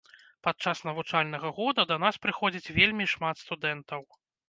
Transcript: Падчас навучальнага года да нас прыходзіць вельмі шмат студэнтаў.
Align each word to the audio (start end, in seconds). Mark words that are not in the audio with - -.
Падчас 0.45 0.81
навучальнага 0.87 1.53
года 1.59 1.87
да 1.93 1.99
нас 2.07 2.19
прыходзіць 2.27 2.73
вельмі 2.81 3.11
шмат 3.15 3.35
студэнтаў. 3.47 4.01